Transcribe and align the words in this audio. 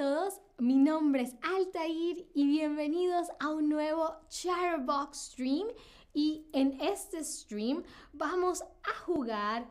todos, 0.00 0.40
mi 0.56 0.76
nombre 0.76 1.20
es 1.24 1.36
Altair 1.42 2.26
y 2.32 2.46
bienvenidos 2.46 3.28
a 3.38 3.50
un 3.50 3.68
nuevo 3.68 4.16
Chatterbox 4.30 5.32
Stream. 5.32 5.68
Y 6.14 6.46
en 6.54 6.80
este 6.80 7.22
stream 7.22 7.82
vamos 8.14 8.62
a 8.62 8.98
jugar 9.04 9.68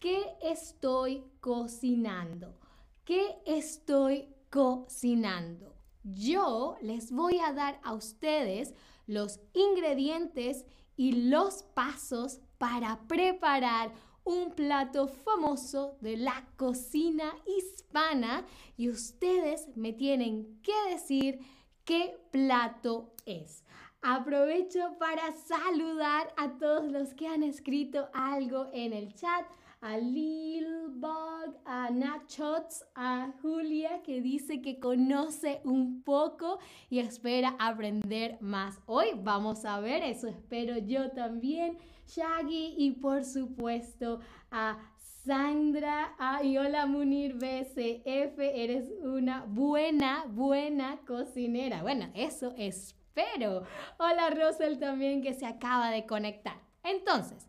¿Qué 0.00 0.34
estoy 0.42 1.22
cocinando? 1.38 2.58
¿Qué 3.04 3.40
estoy 3.46 4.34
cocinando? 4.50 5.76
Yo 6.02 6.76
les 6.82 7.12
voy 7.12 7.38
a 7.38 7.52
dar 7.52 7.78
a 7.84 7.92
ustedes 7.92 8.74
los 9.06 9.38
ingredientes 9.52 10.66
y 10.96 11.28
los 11.28 11.62
pasos 11.62 12.40
para 12.58 13.06
preparar 13.06 13.92
un 14.24 14.52
plato 14.52 15.08
famoso 15.08 15.96
de 16.00 16.16
la 16.16 16.46
cocina 16.56 17.34
hispana 17.46 18.44
y 18.76 18.88
ustedes 18.88 19.68
me 19.76 19.92
tienen 19.92 20.60
que 20.62 20.72
decir 20.90 21.40
qué 21.84 22.18
plato 22.30 23.12
es. 23.26 23.64
Aprovecho 24.00 24.96
para 24.98 25.32
saludar 25.32 26.32
a 26.36 26.58
todos 26.58 26.90
los 26.90 27.14
que 27.14 27.28
han 27.28 27.42
escrito 27.42 28.08
algo 28.12 28.68
en 28.72 28.92
el 28.92 29.14
chat. 29.14 29.46
A 32.94 33.32
Julia 33.42 34.02
que 34.02 34.22
dice 34.22 34.62
que 34.62 34.80
conoce 34.80 35.60
un 35.64 36.02
poco 36.02 36.58
y 36.88 37.00
espera 37.00 37.54
aprender 37.58 38.38
más. 38.40 38.80
Hoy 38.86 39.08
vamos 39.16 39.66
a 39.66 39.78
ver, 39.80 40.02
eso 40.02 40.26
espero 40.26 40.78
yo 40.78 41.10
también. 41.10 41.76
Shaggy 42.06 42.74
y 42.78 42.92
por 42.92 43.24
supuesto 43.24 44.20
a 44.50 44.78
Sandra 44.96 46.14
ah, 46.18 46.42
y 46.42 46.56
hola 46.56 46.86
Munir 46.86 47.34
BCF, 47.34 48.38
eres 48.38 48.90
una 49.02 49.44
buena, 49.46 50.24
buena 50.28 50.98
cocinera. 51.06 51.82
Bueno, 51.82 52.10
eso 52.14 52.54
espero. 52.56 53.64
Hola 53.98 54.30
Rosel 54.30 54.78
también 54.78 55.20
que 55.20 55.34
se 55.34 55.44
acaba 55.44 55.90
de 55.90 56.06
conectar. 56.06 56.56
Entonces, 56.82 57.46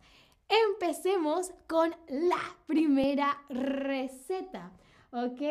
empecemos 0.47 1.51
con 1.67 1.95
la 2.07 2.57
primera 2.65 3.43
receta, 3.49 4.71
¿ok? 5.11 5.41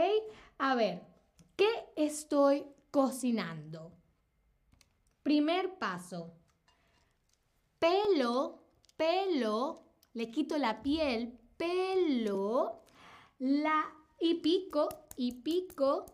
A 0.59 0.75
ver, 0.75 1.03
¿qué 1.57 1.71
estoy 1.97 2.65
cocinando? 2.91 3.93
Primer 5.23 5.79
paso, 5.79 6.35
pelo 7.79 8.63
pelo, 9.03 9.83
le 10.15 10.31
quito 10.31 10.57
la 10.59 10.81
piel, 10.81 11.37
pelo, 11.57 12.83
la 13.41 13.85
y 14.21 14.35
pico, 14.35 14.89
y 15.17 15.33
pico, 15.43 16.07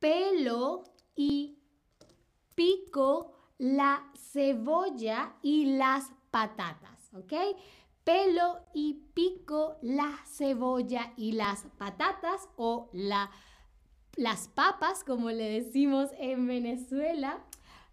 pelo 0.00 0.82
y 1.14 1.56
pico 2.56 3.32
la 3.58 4.10
cebolla 4.16 5.36
y 5.42 5.76
las 5.76 6.10
patatas, 6.30 7.12
¿ok? 7.14 7.32
Pelo 8.04 8.60
y 8.72 8.94
pico 9.14 9.76
la 9.82 10.18
cebolla 10.26 11.12
y 11.16 11.32
las 11.32 11.66
patatas 11.76 12.48
o 12.56 12.88
la, 12.92 13.30
las 14.16 14.48
papas, 14.48 15.04
como 15.04 15.30
le 15.30 15.62
decimos 15.62 16.10
en 16.18 16.46
Venezuela. 16.46 17.44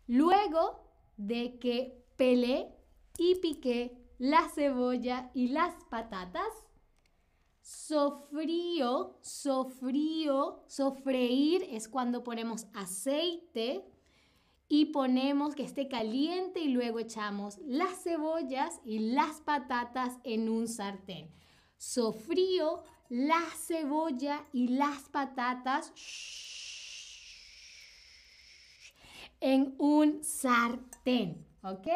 Luego 0.08 0.86
de 1.18 1.60
que 1.60 2.06
pelé 2.16 2.74
y 3.18 3.36
piqué 3.36 3.98
la 4.18 4.48
cebolla 4.50 5.32
y 5.34 5.50
las 5.50 5.74
patatas. 5.90 6.48
Sofrío, 7.62 9.18
sofrío, 9.22 10.64
sofreír 10.68 11.66
es 11.70 11.88
cuando 11.88 12.24
ponemos 12.24 12.68
aceite 12.74 13.84
y 14.76 14.88
ponemos 14.88 15.56
que 15.56 15.64
esté 15.64 15.88
caliente 15.88 16.60
y 16.60 16.68
luego 16.68 17.00
echamos 17.00 17.60
las 17.60 18.04
cebollas 18.04 18.82
y 18.84 19.00
las 19.00 19.40
patatas 19.40 20.18
en 20.26 20.50
un 20.50 20.68
sartén. 20.68 21.32
Sofrío 21.78 22.84
la 23.08 23.42
cebolla 23.56 24.46
y 24.52 24.68
las 24.68 25.08
patatas 25.08 25.94
en 29.40 29.76
un 29.78 30.26
sartén, 30.26 31.48
¿ok? 31.64 31.88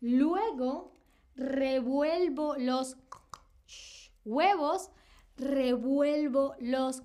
Luego 0.00 0.94
revuelvo 1.36 2.56
los 2.56 2.96
huevos, 4.24 4.90
revuelvo 5.36 6.54
los 6.58 7.02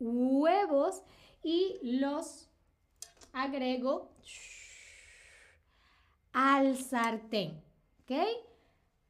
huevos 0.00 1.02
y 1.42 1.78
los 1.82 2.43
agrego 3.34 4.10
al 6.32 6.78
sartén. 6.78 7.62
¿Ok? 8.02 8.12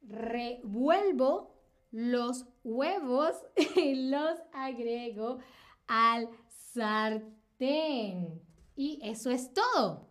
Revuelvo 0.08 1.54
los 1.92 2.46
huevos 2.64 3.36
y 3.76 4.10
los 4.10 4.38
agrego 4.52 5.38
al 5.86 6.28
sartén. 6.48 8.40
Y 8.76 8.98
eso 9.02 9.30
es 9.30 9.52
todo. 9.52 10.08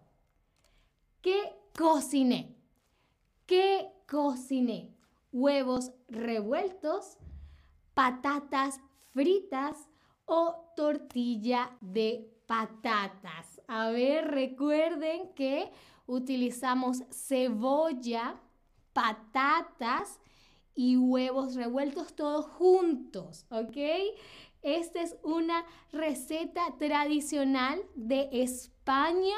¿Qué 1.22 1.54
cociné? 1.78 2.56
¿Qué 3.46 3.92
cociné? 4.08 4.90
Huevos 5.32 5.92
revueltos, 6.08 7.18
patatas 7.94 8.80
fritas 9.14 9.90
o 10.26 10.72
tortilla 10.76 11.76
de 11.82 12.30
patatas. 12.54 13.62
A 13.68 13.90
ver, 13.90 14.28
recuerden 14.30 15.34
que 15.34 15.72
utilizamos 16.06 17.02
cebolla, 17.10 18.40
patatas 18.94 20.20
y 20.76 20.98
huevos 20.98 21.56
revueltos 21.56 22.16
todos 22.16 22.46
juntos, 22.46 23.48
¿ok? 23.50 23.78
Esta 24.62 25.02
es 25.02 25.16
una 25.24 25.66
receta 25.92 26.62
tradicional 26.78 27.82
de 27.96 28.30
España 28.32 29.36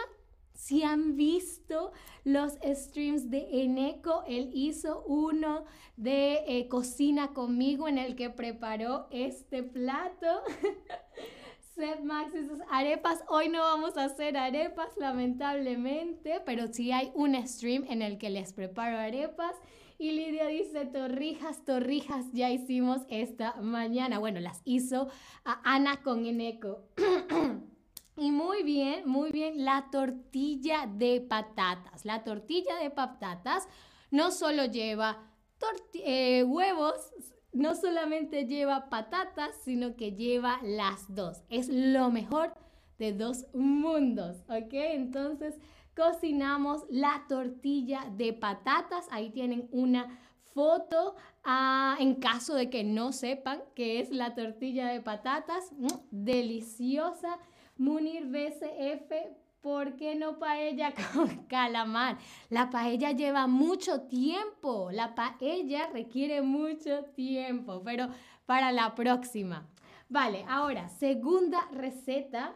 si 0.53 0.83
han 0.83 1.15
visto 1.15 1.91
los 2.23 2.53
streams 2.63 3.29
de 3.29 3.63
Eneco, 3.63 4.23
él 4.25 4.51
hizo 4.53 5.03
uno 5.05 5.65
de 5.97 6.43
eh, 6.47 6.67
cocina 6.69 7.33
conmigo 7.33 7.87
en 7.87 7.97
el 7.97 8.15
que 8.15 8.29
preparó 8.29 9.07
este 9.11 9.63
plato. 9.63 10.43
Seth 11.75 12.03
Max 12.03 12.31
y 12.33 12.47
arepas. 12.71 13.23
Hoy 13.27 13.49
no 13.49 13.59
vamos 13.59 13.97
a 13.97 14.05
hacer 14.05 14.37
arepas, 14.37 14.95
lamentablemente, 14.97 16.41
pero 16.45 16.67
sí 16.67 16.93
hay 16.93 17.11
un 17.13 17.35
stream 17.45 17.83
en 17.89 18.01
el 18.01 18.17
que 18.17 18.29
les 18.29 18.53
preparo 18.53 18.97
arepas. 18.97 19.53
Y 19.97 20.11
Lidia 20.11 20.47
dice, 20.47 20.85
torrijas, 20.85 21.65
torrijas, 21.65 22.25
ya 22.31 22.49
hicimos 22.49 23.01
esta 23.09 23.55
mañana. 23.61 24.19
Bueno, 24.19 24.39
las 24.39 24.61
hizo 24.63 25.09
Ana 25.43 26.01
con 26.01 26.25
Eneco. 26.25 26.83
Y 28.17 28.31
muy 28.31 28.63
bien, 28.63 29.05
muy 29.05 29.33
bien, 29.33 29.65
la 29.65 29.89
tortilla 29.91 30.87
de 30.87 31.19
patatas. 31.19 32.05
La 32.05 32.23
tortilla 32.23 32.77
de 32.77 32.89
patatas 32.89 33.67
no 34.09 34.31
solo 34.31 34.63
lleva 34.63 35.33
eh, 35.95 36.45
huevos, 36.45 37.11
no 37.55 37.73
solamente 37.73 38.45
lleva 38.45 38.89
patatas, 38.89 39.55
sino 39.63 39.95
que 39.95 40.11
lleva 40.11 40.59
las 40.61 41.13
dos. 41.13 41.43
Es 41.49 41.69
lo 41.69 42.11
mejor 42.11 42.53
de 42.99 43.13
dos 43.13 43.45
mundos, 43.53 44.37
¿ok? 44.49 44.73
Entonces 44.73 45.55
cocinamos 45.95 46.83
la 46.89 47.23
tortilla 47.27 48.07
de 48.11 48.33
patatas. 48.33 49.07
Ahí 49.09 49.29
tienen 49.29 49.69
una 49.71 50.19
foto 50.53 51.15
ah, 51.43 51.95
en 51.99 52.15
caso 52.15 52.55
de 52.55 52.69
que 52.69 52.83
no 52.83 53.13
sepan 53.13 53.61
qué 53.73 53.99
es 53.99 54.09
la 54.11 54.35
tortilla 54.35 54.87
de 54.87 55.01
patatas. 55.01 55.71
Mm, 55.73 55.87
deliciosa 56.11 57.39
Munir 57.77 58.27
BCF, 58.27 59.11
¿por 59.65 59.95
qué 59.95 60.13
no 60.13 60.37
paella 60.37 60.93
con 61.13 61.47
calamar? 61.47 62.19
La 62.51 62.69
paella 62.69 63.13
lleva 63.13 63.47
mucho 63.47 64.01
tiempo, 64.01 64.91
la 64.91 65.15
paella 65.15 65.87
requiere 65.91 66.43
mucho 66.43 67.05
tiempo, 67.15 67.81
pero 67.83 68.09
para 68.45 68.71
la 68.71 68.93
próxima. 68.93 69.67
Vale, 70.07 70.45
ahora, 70.47 70.87
segunda 70.87 71.67
receta. 71.71 72.53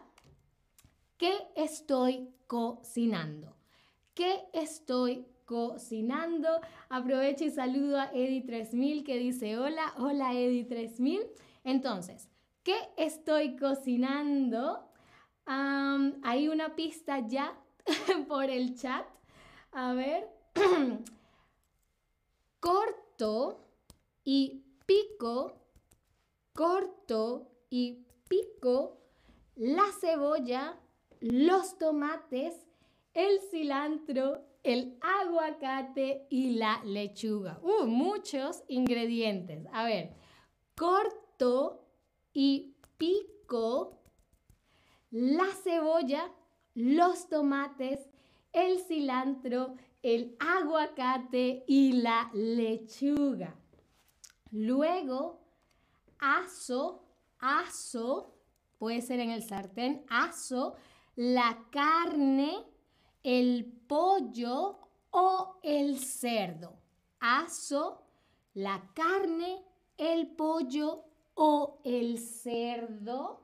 ¿Qué 1.16 1.34
estoy 1.56 2.28
cocinando? 2.46 3.56
¿Qué 4.14 4.44
estoy 4.52 5.26
cocinando? 5.44 6.60
Aprovecho 6.90 7.42
y 7.44 7.50
saludo 7.50 7.98
a 7.98 8.12
Edi3000 8.12 9.04
que 9.04 9.18
dice 9.18 9.58
hola, 9.58 9.94
hola 9.98 10.32
Edi3000. 10.32 11.26
Entonces, 11.64 12.28
¿qué 12.62 12.76
estoy 12.96 13.56
cocinando? 13.56 14.89
Hay 16.22 16.48
una 16.48 16.74
pista 16.76 17.26
ya 17.26 17.54
por 18.28 18.50
el 18.50 18.76
chat. 18.76 19.06
A 19.72 19.92
ver. 19.94 20.28
corto 22.60 23.66
y 24.24 24.62
pico, 24.86 25.54
corto 26.52 27.50
y 27.70 28.04
pico 28.28 28.98
la 29.56 29.84
cebolla, 30.00 30.78
los 31.20 31.78
tomates, 31.78 32.66
el 33.12 33.40
cilantro, 33.50 34.42
el 34.62 34.98
aguacate 35.00 36.26
y 36.30 36.52
la 36.54 36.80
lechuga. 36.84 37.58
Uh, 37.62 37.86
muchos 37.86 38.62
ingredientes. 38.68 39.66
A 39.72 39.84
ver, 39.84 40.14
corto 40.74 41.84
y 42.32 42.74
pico 42.96 43.99
la 45.10 45.46
cebolla, 45.62 46.30
los 46.74 47.28
tomates, 47.28 48.08
el 48.52 48.80
cilantro, 48.80 49.74
el 50.02 50.36
aguacate 50.38 51.64
y 51.66 51.92
la 51.92 52.30
lechuga. 52.32 53.54
Luego, 54.52 55.40
aso, 56.18 57.02
aso, 57.38 58.34
puede 58.78 59.02
ser 59.02 59.20
en 59.20 59.30
el 59.30 59.42
sartén, 59.42 60.04
aso 60.08 60.74
la 61.16 61.66
carne, 61.70 62.64
el 63.22 63.64
pollo 63.86 64.78
o 65.10 65.58
el 65.62 65.98
cerdo. 65.98 66.78
Aso 67.20 68.02
la 68.54 68.82
carne, 68.94 69.62
el 69.98 70.28
pollo 70.28 71.04
o 71.34 71.80
el 71.84 72.18
cerdo. 72.18 73.40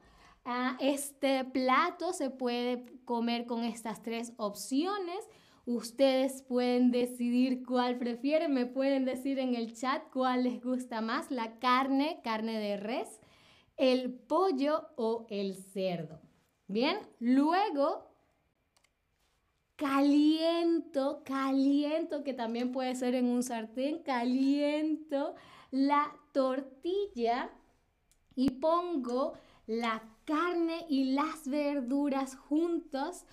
Ah, 0.49 0.77
este 0.79 1.45
plato 1.45 2.13
se 2.13 2.31
puede 2.31 2.85
comer 3.05 3.47
con 3.47 3.65
estas 3.65 4.01
tres 4.05 4.33
opciones. 4.37 5.29
Ustedes 5.65 6.43
pueden 6.43 6.93
decidir 6.93 7.65
cuál 7.67 7.99
prefieren. 7.99 8.55
Me 8.55 8.65
pueden 8.65 9.05
decir 9.05 9.41
en 9.41 9.57
el 9.57 9.75
chat 9.75 10.05
cuál 10.13 10.45
les 10.45 10.63
gusta 10.63 11.01
más, 11.01 11.33
la 11.33 11.59
carne, 11.59 12.21
carne 12.23 12.61
de 12.61 12.77
res, 12.77 13.21
el 13.77 14.15
pollo 14.15 14.87
o 14.95 15.27
el 15.31 15.57
cerdo. 15.57 16.21
Bien, 16.69 16.97
luego 17.19 18.07
caliento, 19.75 21.23
caliento, 21.25 22.23
que 22.23 22.35
también 22.35 22.71
puede 22.71 22.95
ser 22.95 23.17
en 23.17 23.27
un 23.27 23.43
sartén, 23.43 24.01
caliento 24.05 25.35
la 25.73 26.15
tortilla 26.33 27.51
y 28.37 28.51
pongo 28.51 29.33
la 29.67 30.16
carne 30.27 30.85
y 30.89 31.13
las 31.15 31.49
verduras 31.49 32.37
juntos, 32.37 33.25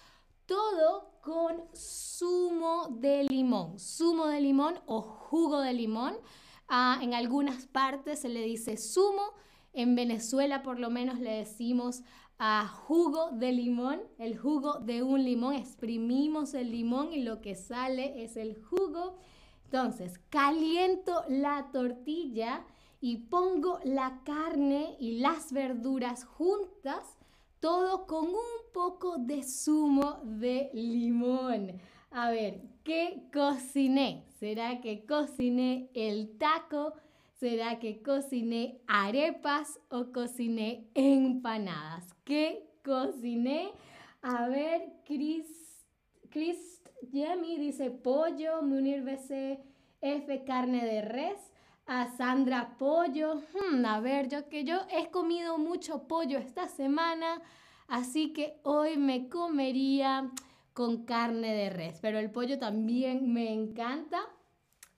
todo 0.45 1.19
con 1.21 1.63
zumo 1.75 2.87
de 2.99 3.25
limón, 3.25 3.79
zumo 3.79 4.27
de 4.27 4.39
limón 4.39 4.79
o 4.85 5.01
jugo 5.01 5.59
de 5.59 5.73
limón. 5.73 6.15
Ah, 6.69 6.99
en 7.01 7.13
algunas 7.13 7.65
partes 7.65 8.19
se 8.19 8.29
le 8.29 8.41
dice 8.41 8.77
zumo, 8.77 9.33
en 9.73 9.95
Venezuela 9.95 10.61
por 10.61 10.79
lo 10.79 10.89
menos 10.89 11.19
le 11.19 11.31
decimos 11.31 12.03
ah, 12.39 12.67
jugo 12.67 13.31
de 13.31 13.51
limón, 13.51 14.01
el 14.19 14.37
jugo 14.37 14.79
de 14.79 15.01
un 15.01 15.23
limón, 15.23 15.55
exprimimos 15.55 16.53
el 16.53 16.71
limón 16.71 17.11
y 17.11 17.23
lo 17.23 17.41
que 17.41 17.55
sale 17.55 18.23
es 18.23 18.37
el 18.37 18.61
jugo. 18.61 19.17
Entonces, 19.65 20.19
caliento 20.29 21.23
la 21.27 21.71
tortilla 21.71 22.63
y 23.03 23.17
pongo 23.17 23.81
la 23.83 24.21
carne 24.23 24.95
y 24.97 25.19
las 25.19 25.51
verduras 25.51 26.23
juntas, 26.23 27.03
todo 27.59 28.07
con 28.07 28.27
un 28.27 28.71
poco 28.73 29.17
de 29.17 29.43
zumo 29.43 30.21
de 30.23 30.69
limón. 30.73 31.81
A 32.11 32.31
ver, 32.31 32.61
¿qué 32.85 33.23
cociné? 33.33 34.23
¿Será 34.39 34.79
que 34.79 35.05
cociné 35.05 35.89
el 35.93 36.37
taco? 36.37 36.93
¿Será 37.41 37.77
que 37.77 38.01
cociné 38.01 38.79
arepas 38.87 39.81
o 39.89 40.13
cociné 40.13 40.87
empanadas? 40.93 42.15
¿Qué 42.23 42.69
cociné? 42.85 43.71
A 44.21 44.47
ver, 44.47 44.93
Chris, 45.03 45.83
Chris 46.29 46.81
Jemmy 47.11 47.57
dice 47.57 47.91
pollo, 47.91 48.61
Munir 48.61 49.03
BC, 49.03 49.59
F 49.99 50.45
carne 50.45 50.85
de 50.85 51.01
res 51.01 51.52
a 51.85 52.07
Sandra 52.17 52.75
Pollo. 52.77 53.41
Hmm, 53.53 53.85
a 53.85 53.99
ver, 53.99 54.29
yo 54.29 54.47
que 54.49 54.63
yo 54.63 54.81
he 54.89 55.09
comido 55.09 55.57
mucho 55.57 56.07
pollo 56.07 56.37
esta 56.37 56.67
semana, 56.67 57.41
así 57.87 58.33
que 58.33 58.59
hoy 58.63 58.97
me 58.97 59.29
comería 59.29 60.31
con 60.73 61.05
carne 61.05 61.53
de 61.53 61.69
res, 61.69 61.99
pero 62.01 62.17
el 62.19 62.31
pollo 62.31 62.57
también 62.57 63.33
me 63.33 63.53
encanta. 63.53 64.21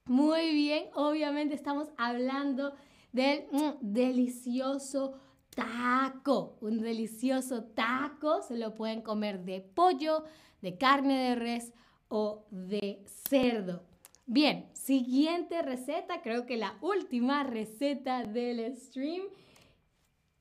Muy 0.05 0.53
bien, 0.53 0.85
obviamente 0.93 1.55
estamos 1.55 1.89
hablando 1.97 2.75
del 3.11 3.47
mm, 3.51 3.77
delicioso 3.81 5.19
taco. 5.55 6.57
Un 6.61 6.79
delicioso 6.79 7.63
taco 7.63 8.41
se 8.43 8.55
lo 8.55 8.75
pueden 8.75 9.01
comer 9.01 9.43
de 9.43 9.61
pollo, 9.61 10.23
de 10.61 10.77
carne 10.77 11.29
de 11.29 11.35
res 11.35 11.73
o 12.07 12.45
de 12.51 13.03
cerdo. 13.27 13.94
Bien, 14.27 14.67
siguiente 14.73 15.61
receta, 15.61 16.23
creo 16.23 16.47
que 16.47 16.57
la 16.57 16.75
última 16.81 17.43
receta 17.43 18.23
del 18.23 18.75
stream. 18.75 19.21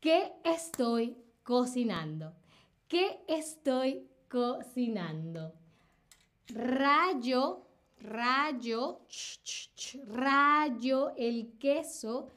¿Qué 0.00 0.32
estoy 0.42 1.19
cocinando? 1.42 2.34
¿Qué 2.88 3.20
estoy 3.28 4.08
cocinando? 4.31 5.52
Rayo, 6.48 7.66
rayo, 7.98 9.00
rayo 10.06 11.12
el 11.19 11.52
queso, 11.58 12.28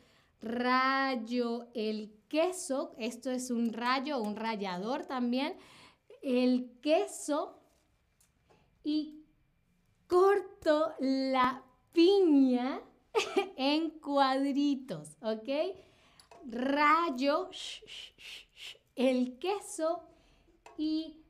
rayo 0.41 1.69
el 1.73 2.11
queso. 2.27 2.93
Esto 2.97 3.31
es 3.31 3.51
un 3.51 3.71
rayo, 3.71 4.21
un 4.21 4.35
rallador 4.35 5.05
también. 5.05 5.55
El 6.21 6.71
queso 6.81 7.57
y 8.83 9.16
corto 10.07 10.93
la 10.99 11.63
piña 11.91 12.81
en 13.57 13.91
cuadritos, 13.99 15.17
¿ok? 15.21 15.49
Rayo 16.49 17.49
el 18.95 19.37
queso 19.37 20.03
y 20.77 21.21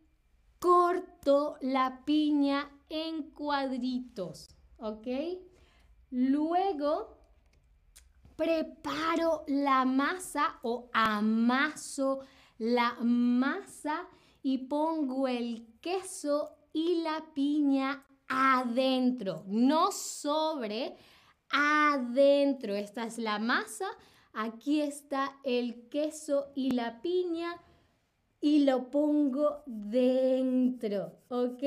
corto 0.60 1.58
la 1.62 2.04
piña 2.06 2.70
en 2.90 3.32
cuadritos, 3.32 4.50
¿ok? 4.78 5.08
Luego 6.12 7.18
preparo 8.36 9.44
la 9.48 9.84
masa 9.86 10.60
o 10.62 10.90
amaso 10.94 12.22
la 12.58 12.96
masa 13.02 14.08
y 14.42 14.58
pongo 14.58 15.28
el 15.28 15.68
queso 15.82 16.58
y 16.74 17.02
la 17.02 17.24
piña 17.34 18.04
adentro, 18.28 19.44
no 19.48 19.92
sobre, 19.92 20.96
adentro. 21.50 22.76
Esta 22.76 23.06
es 23.06 23.18
la 23.18 23.40
masa, 23.40 23.88
aquí 24.34 24.82
está 24.82 25.38
el 25.44 25.88
queso 25.90 26.52
y 26.56 26.72
la 26.72 27.02
piña 27.02 27.62
y 28.40 28.66
lo 28.66 28.90
pongo 28.92 29.64
dentro, 29.66 31.20
¿ok? 31.30 31.64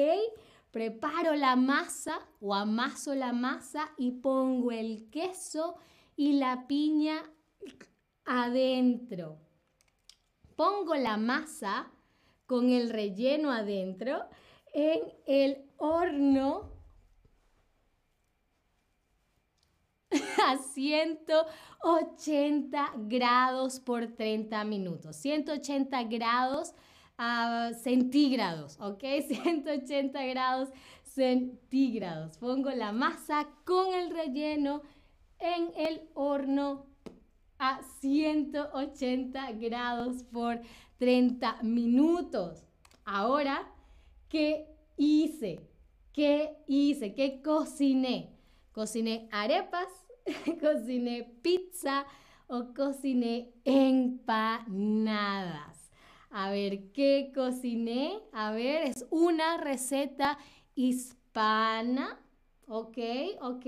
Preparo 0.70 1.34
la 1.34 1.56
masa 1.56 2.20
o 2.40 2.54
amaso 2.54 3.14
la 3.14 3.32
masa 3.32 3.90
y 3.98 4.12
pongo 4.12 4.70
el 4.70 5.10
queso 5.10 5.76
y 6.16 6.34
la 6.34 6.68
piña 6.68 7.22
adentro. 8.24 9.38
Pongo 10.54 10.94
la 10.94 11.16
masa 11.16 11.90
con 12.46 12.70
el 12.70 12.90
relleno 12.90 13.50
adentro 13.50 14.28
en 14.72 15.00
el 15.26 15.58
horno 15.76 16.70
a 20.42 20.58
180 20.58 22.92
grados 22.96 23.78
por 23.80 24.06
30 24.08 24.64
minutos. 24.64 25.16
180 25.16 26.02
grados 26.04 26.74
uh, 27.18 27.74
centígrados, 27.74 28.78
¿ok? 28.80 29.02
180 29.28 30.24
grados 30.24 30.70
centígrados. 31.02 32.38
Pongo 32.38 32.70
la 32.70 32.92
masa 32.92 33.46
con 33.64 33.92
el 33.92 34.08
relleno 34.10 34.80
en 35.38 35.70
el 35.76 36.08
horno 36.14 36.86
a 37.58 37.82
180 38.00 39.52
grados 39.52 40.22
por 40.24 40.60
30 40.98 41.62
minutos. 41.62 42.64
Ahora, 43.04 43.70
¿qué 44.30 44.66
hice? 44.96 45.60
¿Qué 46.12 46.56
hice? 46.66 47.12
¿Qué 47.12 47.42
cociné? 47.42 48.34
Cociné 48.72 49.28
arepas, 49.30 49.88
cociné 50.60 51.24
pizza 51.42 52.06
o 52.46 52.72
cociné 52.74 53.52
empanadas. 53.64 54.70
A 56.30 56.50
ver, 56.50 56.92
¿qué 56.92 57.32
cociné? 57.34 58.22
A 58.32 58.52
ver, 58.52 58.84
es 58.84 59.04
una 59.10 59.58
receta 59.58 60.38
hispana. 60.74 62.18
Ok, 62.68 62.98
ok. 63.42 63.66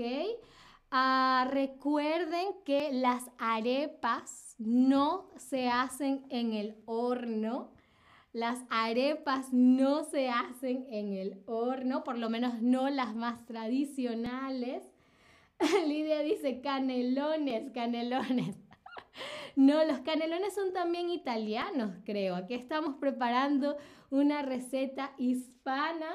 Ah, 0.89 1.47
recuerden 1.51 2.47
que 2.63 2.93
las 2.93 3.23
arepas 3.37 4.55
no 4.59 5.29
se 5.35 5.67
hacen 5.67 6.25
en 6.29 6.53
el 6.53 6.77
horno. 6.85 7.71
Las 8.33 8.63
arepas 8.71 9.53
no 9.53 10.03
se 10.05 10.29
hacen 10.29 10.87
en 10.89 11.13
el 11.13 11.43
horno, 11.45 12.03
por 12.03 12.17
lo 12.17 12.31
menos 12.31 12.63
no 12.63 12.89
las 12.89 13.15
más 13.15 13.45
tradicionales. 13.45 14.83
Lidia 15.87 16.19
dice 16.21 16.59
canelones, 16.59 17.71
canelones. 17.71 18.57
No, 19.55 19.85
los 19.85 19.99
canelones 19.99 20.55
son 20.55 20.73
también 20.73 21.11
italianos, 21.11 21.95
creo. 22.05 22.35
Aquí 22.35 22.55
estamos 22.55 22.95
preparando 22.95 23.77
una 24.09 24.41
receta 24.41 25.13
hispana 25.19 26.07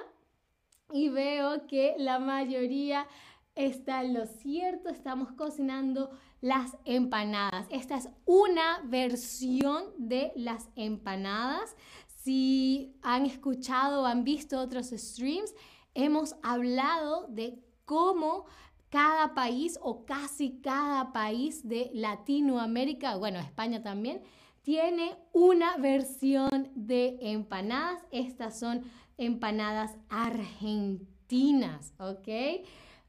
y 0.92 1.08
veo 1.08 1.68
que 1.68 1.94
la 1.98 2.18
mayoría 2.18 3.06
está 3.54 4.02
en 4.02 4.14
lo 4.14 4.26
cierto. 4.26 4.88
Estamos 4.88 5.30
cocinando 5.32 6.10
las 6.40 6.76
empanadas. 6.84 7.66
Esta 7.70 7.96
es 7.96 8.08
una 8.24 8.80
versión 8.84 9.84
de 9.98 10.32
las 10.34 10.68
empanadas. 10.74 11.76
Si 12.22 12.96
han 13.02 13.26
escuchado 13.26 14.02
o 14.02 14.06
han 14.06 14.24
visto 14.24 14.58
otros 14.58 14.88
streams, 14.88 15.54
hemos 15.94 16.34
hablado 16.42 17.26
de 17.28 17.62
cómo 17.84 18.46
cada 18.90 19.34
país 19.34 19.78
o 19.82 20.04
casi 20.04 20.60
cada 20.60 21.12
país 21.12 21.66
de 21.68 21.90
Latinoamérica, 21.94 23.16
bueno, 23.16 23.38
España 23.38 23.82
también, 23.82 24.22
tiene 24.62 25.16
una 25.32 25.76
versión 25.76 26.70
de 26.74 27.18
empanadas. 27.20 28.02
Estas 28.10 28.58
son 28.58 28.82
empanadas 29.16 29.96
argentinas, 30.08 31.94
¿ok? 31.98 32.28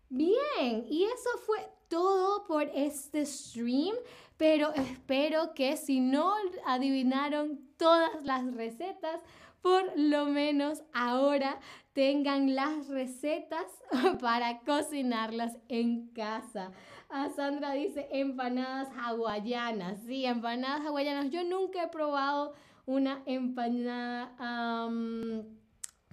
Bien, 0.09 0.85
y 0.89 1.03
eso 1.03 1.29
fue 1.45 1.59
todo 1.87 2.45
por 2.45 2.63
este 2.73 3.25
stream, 3.25 3.95
pero 4.39 4.73
espero 4.73 5.53
que 5.53 5.75
si 5.75 5.99
no 5.99 6.33
adivinaron 6.65 7.59
todas 7.75 8.09
las 8.23 8.55
recetas, 8.55 9.21
por 9.61 9.83
lo 9.97 10.27
menos 10.27 10.81
ahora 10.93 11.59
tengan 11.91 12.55
las 12.55 12.87
recetas 12.87 13.65
para 14.21 14.61
cocinarlas 14.61 15.57
en 15.67 16.07
casa. 16.13 16.71
A 17.09 17.25
ah, 17.25 17.29
Sandra 17.35 17.73
dice 17.73 18.07
empanadas 18.13 18.87
hawaianas. 18.97 19.99
Sí, 20.05 20.25
empanadas 20.25 20.85
hawaianas. 20.85 21.31
Yo 21.31 21.43
nunca 21.43 21.83
he 21.83 21.87
probado 21.89 22.53
una 22.85 23.21
empanada 23.25 24.33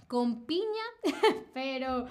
con 0.09 0.45
piña, 0.45 0.85
pero 1.53 2.07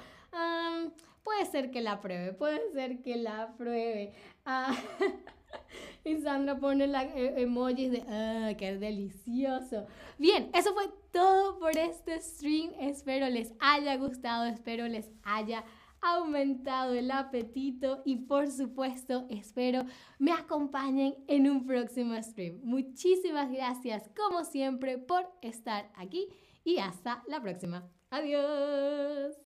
puede 1.23 1.45
ser 1.45 1.71
que 1.71 1.83
la 1.83 2.01
pruebe, 2.01 2.33
puede 2.33 2.73
ser 2.73 3.03
que 3.03 3.17
la 3.17 3.55
pruebe. 3.59 4.15
Ah, 4.47 4.75
y 6.05 6.17
Sandra 6.19 6.59
pone 6.59 6.87
la 6.87 7.05
e, 7.05 7.43
emojis 7.43 7.91
de, 7.91 8.05
ah, 8.09 8.53
qué 8.57 8.77
delicioso! 8.77 9.87
Bien, 10.19 10.51
eso 10.55 10.75
fue 10.75 10.91
todo 11.13 11.59
por 11.59 11.77
este 11.77 12.21
stream. 12.21 12.71
Espero 12.79 13.29
les 13.29 13.53
haya 13.61 13.97
gustado, 13.97 14.45
espero 14.45 14.89
les 14.89 15.11
haya 15.23 15.65
aumentado 16.01 16.95
el 16.95 17.11
apetito 17.11 18.03
y 18.05 18.17
por 18.17 18.51
supuesto 18.51 19.27
espero 19.29 19.85
me 20.19 20.33
acompañen 20.33 21.15
en 21.27 21.51
un 21.51 21.67
próximo 21.67 22.15
stream. 22.23 22.61
Muchísimas 22.63 23.51
gracias 23.51 24.09
como 24.17 24.45
siempre 24.45 24.99
por 24.99 25.29
estar 25.43 25.91
aquí 25.97 26.29
y 26.65 26.79
hasta 26.79 27.23
la 27.27 27.41
próxima. 27.41 27.89
Adiós. 28.11 29.46